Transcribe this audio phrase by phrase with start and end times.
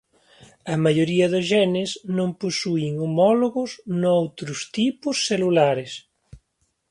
[0.73, 5.91] A maioría dos xenes non posúen homólogos noutros tipos celulares.